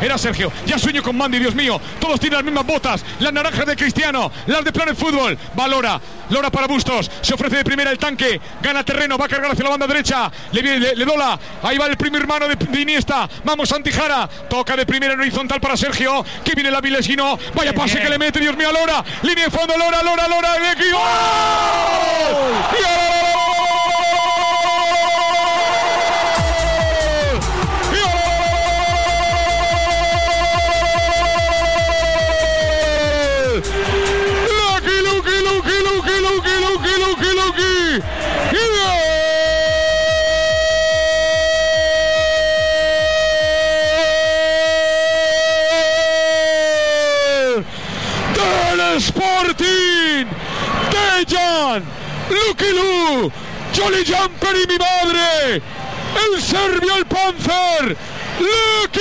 Era 0.00 0.16
Sergio. 0.16 0.50
Ya 0.66 0.78
sueño 0.78 1.02
con 1.02 1.16
Mandy, 1.16 1.38
Dios 1.38 1.54
mío. 1.54 1.80
Todos 2.00 2.18
tienen 2.18 2.38
las 2.38 2.44
mismas 2.44 2.66
botas. 2.66 3.04
Las 3.18 3.32
naranjas 3.32 3.66
de 3.66 3.76
Cristiano. 3.76 4.30
Las 4.46 4.64
de 4.64 4.72
Planet 4.72 4.96
Fútbol. 4.96 5.36
Valora. 5.54 6.00
Lora 6.30 6.50
para 6.50 6.66
Bustos. 6.66 7.10
Se 7.20 7.34
ofrece 7.34 7.56
de 7.56 7.64
primera 7.64 7.90
el 7.90 7.98
tanque. 7.98 8.40
Gana 8.62 8.84
terreno. 8.84 9.18
Va 9.18 9.26
a 9.26 9.28
cargar 9.28 9.50
hacia 9.52 9.64
la 9.64 9.70
banda 9.70 9.86
derecha. 9.86 10.30
Le, 10.52 10.62
viene, 10.62 10.94
le, 10.94 11.04
dola. 11.04 11.38
Ahí 11.62 11.76
va 11.76 11.86
el 11.86 11.96
primer 11.96 12.22
hermano 12.22 12.48
de, 12.48 12.56
de, 12.56 12.80
Iniesta. 12.80 13.28
Vamos, 13.44 13.72
Antijara. 13.72 14.28
Toca 14.48 14.76
de 14.76 14.86
primera 14.86 15.14
en 15.14 15.20
horizontal 15.20 15.60
para 15.60 15.76
Sergio. 15.76 16.24
Que 16.44 16.54
viene 16.54 16.70
la 16.70 16.80
Vilesino. 16.80 17.38
Vaya 17.54 17.74
pase 17.74 18.00
que 18.00 18.08
le 18.08 18.18
mete, 18.18 18.40
Dios 18.40 18.56
mío, 18.56 18.70
a 18.70 18.72
Lora. 18.72 19.04
Línea 19.22 19.44
de 19.44 19.50
fondo. 19.50 19.76
Lora, 19.76 20.02
Lora, 20.02 20.28
Lora. 20.28 20.50
¡Gol! 20.90 21.00
Sporting. 49.00 50.26
Dejan. 50.90 51.84
Lucky 52.30 52.72
Lu. 52.72 53.30
Jolly 53.74 54.04
Jumper 54.04 54.56
y 54.56 54.66
mi 54.66 54.78
madre. 54.78 55.62
El 56.24 56.42
serbio 56.42 56.96
el 56.96 57.06
Panzer. 57.06 57.96
Lucky. 58.38 59.00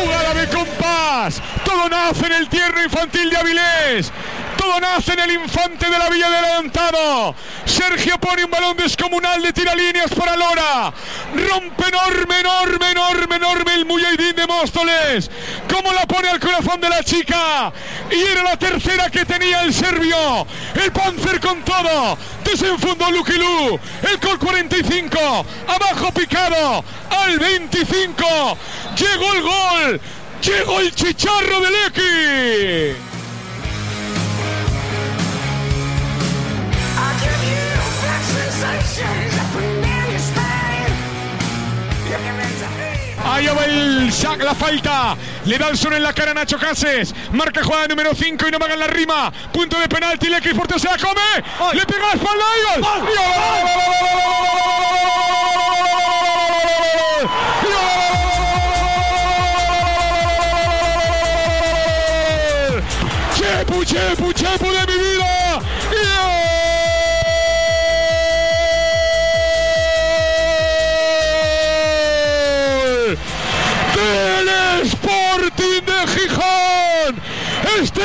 Jugada 0.00 0.34
de 0.34 0.46
compás. 0.48 1.42
Todo 1.64 1.88
nace 1.88 2.26
en 2.26 2.32
el 2.32 2.48
tierno 2.48 2.82
infantil 2.82 3.30
de 3.30 3.36
Avilés 3.36 4.12
nace 4.80 5.12
en 5.14 5.20
el 5.20 5.30
infante 5.32 5.88
de 5.88 5.98
la 5.98 6.08
Villa 6.10 6.30
del 6.30 6.44
Adelantado. 6.44 7.34
Sergio 7.64 8.18
pone 8.18 8.44
un 8.44 8.50
balón 8.50 8.76
descomunal 8.76 9.42
de 9.42 9.52
tiralíneas 9.52 10.10
para 10.14 10.36
Lora. 10.36 10.92
Rompe 11.34 11.88
enorme, 11.88 12.40
enorme, 12.40 12.90
enorme, 12.90 13.36
enorme 13.36 13.74
el 13.74 13.86
Muyidín 13.86 14.36
de 14.36 14.46
Móstoles. 14.46 15.30
Cómo 15.72 15.92
la 15.92 16.06
pone 16.06 16.28
al 16.28 16.40
corazón 16.40 16.80
de 16.80 16.88
la 16.88 17.02
chica. 17.02 17.72
Y 18.10 18.20
era 18.20 18.42
la 18.42 18.56
tercera 18.56 19.10
que 19.10 19.24
tenía 19.24 19.62
el 19.62 19.72
serbio. 19.72 20.46
El 20.74 20.92
Panzer 20.92 21.40
con 21.40 21.62
todo. 21.62 22.18
Desenfundó 22.44 23.10
Lucky 23.10 23.38
Lu. 23.38 23.80
El 24.02 24.20
Col 24.20 24.38
45. 24.38 25.18
Abajo 25.66 26.12
picado. 26.12 26.84
Al 27.10 27.38
25. 27.38 28.58
Llegó 28.96 29.32
el 29.32 29.42
gol. 29.42 30.00
Llegó 30.42 30.80
el 30.80 30.94
chicharro 30.94 31.60
del 31.60 31.74
X. 31.86 33.07
Va 43.56 43.64
el 43.64 44.12
sac, 44.12 44.42
la 44.42 44.54
falta. 44.54 45.16
Le 45.46 45.56
da 45.56 45.68
el 45.68 45.78
sol 45.78 45.94
en 45.94 46.02
la 46.02 46.12
cara 46.12 46.32
a 46.32 46.34
Nacho 46.34 46.58
Cases. 46.58 47.14
Marca 47.32 47.62
jugada 47.62 47.88
número 47.88 48.14
5 48.14 48.46
y 48.46 48.50
no 48.50 48.58
me 48.58 48.66
hagan 48.66 48.78
la 48.78 48.86
rima. 48.86 49.32
Punto 49.52 49.78
de 49.80 49.88
penalti. 49.88 50.28
Leque 50.28 50.54
Portero 50.54 50.78
se 50.78 50.86
la 50.88 50.98
come. 50.98 51.20
¡Ay! 51.60 51.78
Le 51.78 51.86
pega 51.86 52.08
la 52.08 52.12
espalda 52.12 52.44
y 52.56 52.80
gol. 52.80 52.84
Chepu, 63.34 63.84
chepu, 63.84 64.32
chepu 64.32 64.72
de 64.72 64.87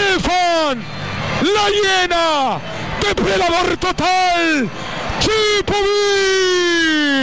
Estefan, 0.04 0.84
la 1.42 1.70
llena, 1.70 2.60
depredador 3.02 3.78
total, 3.78 4.70
Chipovi. 5.20 7.23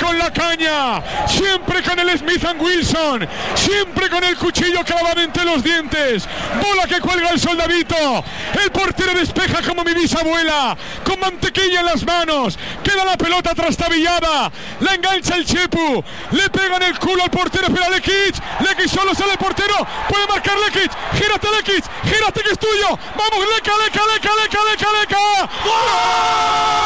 Con 0.00 0.18
la 0.18 0.32
caña, 0.32 1.02
siempre 1.26 1.82
con 1.82 1.98
el 1.98 2.18
Smith 2.18 2.44
Wilson, 2.58 3.26
siempre 3.54 4.08
con 4.10 4.22
el 4.22 4.36
cuchillo 4.36 4.84
clavado 4.84 5.20
entre 5.20 5.44
los 5.44 5.62
dientes. 5.62 6.28
Bola 6.62 6.86
que 6.86 7.00
cuelga 7.00 7.30
el 7.30 7.40
soldadito. 7.40 8.22
El 8.62 8.70
portero 8.70 9.14
despeja 9.14 9.62
como 9.62 9.82
mi 9.84 9.94
bisabuela, 9.94 10.76
con 11.04 11.18
mantequilla 11.18 11.80
en 11.80 11.86
las 11.86 12.04
manos. 12.04 12.58
Queda 12.84 13.04
la 13.04 13.16
pelota 13.16 13.54
trastabillada. 13.54 14.50
La 14.80 14.94
engancha 14.94 15.36
el 15.36 15.44
Chepu. 15.44 16.04
Le 16.32 16.50
pega 16.50 16.76
en 16.76 16.82
el 16.82 16.98
culo 16.98 17.22
al 17.22 17.30
portero, 17.30 17.68
pero 17.74 17.90
Lekic. 17.90 18.36
Lekic 18.60 18.88
solo 18.88 19.14
sale 19.14 19.32
el 19.32 19.38
portero. 19.38 19.86
Puede 20.08 20.26
marcar 20.26 20.56
Lekic. 20.58 20.92
Gírate, 21.14 21.48
Lekic. 21.56 21.84
Gírate 22.04 22.42
que 22.42 22.50
es 22.50 22.58
tuyo. 22.58 22.88
Vamos, 23.16 23.46
Leca, 23.54 23.72
Leca, 23.84 24.00
Leca, 24.12 24.30
Leca, 24.42 24.58
Leca, 24.70 24.88
Leca. 25.00 25.50
¡Viva 25.64 26.85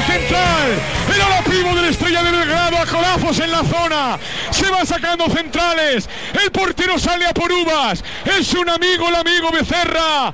el 0.00 0.06
central. 0.06 0.80
El 1.14 1.20
alapivo 1.20 1.74
de 1.74 1.82
la 1.82 1.88
estrella 1.88 2.22
de 2.22 2.32
Belgrado 2.32 2.76
a 2.78 2.86
colazos 2.86 3.38
en 3.40 3.50
la 3.50 3.64
zona. 3.64 4.18
Se 4.50 4.68
va 4.70 4.84
sacando 4.84 5.28
centrales. 5.28 6.08
El 6.42 6.50
portero 6.50 6.98
sale 6.98 7.26
a 7.26 7.34
por 7.34 7.50
uvas. 7.52 8.02
Es 8.24 8.52
un 8.54 8.68
amigo, 8.68 9.08
el 9.08 9.16
amigo 9.16 9.50
Becerra. 9.50 10.32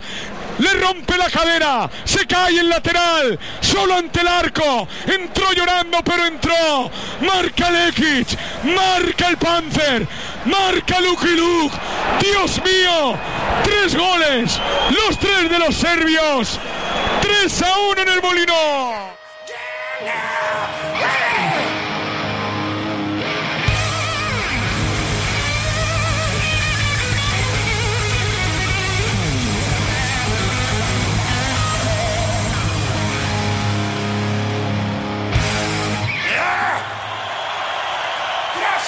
Le 0.58 0.72
rompe 0.72 1.18
la 1.18 1.28
cadera, 1.28 1.90
se 2.04 2.26
cae 2.26 2.60
el 2.60 2.70
lateral, 2.70 3.38
solo 3.60 3.94
ante 3.94 4.22
el 4.22 4.28
arco, 4.28 4.88
entró 5.06 5.52
llorando 5.52 5.98
pero 6.02 6.24
entró, 6.24 6.90
marca 7.20 7.68
Lekic, 7.70 8.26
marca 8.64 9.28
el 9.28 9.36
Panzer, 9.36 10.08
marca 10.46 10.98
Lucky 11.00 11.36
Luke, 11.36 11.76
Dios 12.22 12.58
mío, 12.64 13.18
tres 13.64 13.94
goles, 13.94 14.58
los 14.92 15.18
tres 15.18 15.50
de 15.50 15.58
los 15.58 15.76
serbios, 15.76 16.58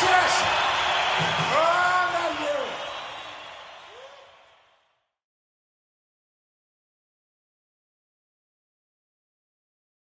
Yes! 0.00 0.42
Oh! 1.50 1.77